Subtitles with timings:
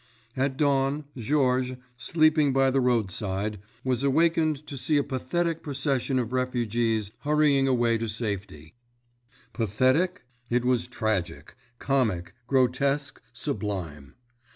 [0.35, 6.17] At dawn, Georges, sleeping by the road side, was awakened to see a pathetic procession
[6.17, 8.73] of refugees hurrying away to safety.
[9.53, 10.23] Pathetic?
[10.49, 14.15] It was tragic, comic, grotesque, sublime!